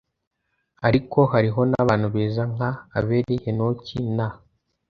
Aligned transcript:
ariko 0.87 1.19
hariho 1.31 1.61
n’abantu 1.71 2.07
beza, 2.15 2.43
nka 2.53 2.69
abeli, 2.97 3.35
henoki 3.43 3.97
na 4.17 4.27